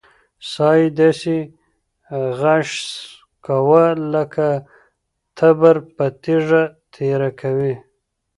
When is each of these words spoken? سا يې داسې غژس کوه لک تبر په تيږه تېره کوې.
سا 0.51 0.69
يې 0.79 0.87
داسې 0.99 1.37
غژس 2.39 2.83
کوه 3.45 3.85
لک 4.11 4.33
تبر 5.37 5.75
په 5.95 6.05
تيږه 6.23 6.63
تېره 6.93 7.29
کوې. 7.39 7.73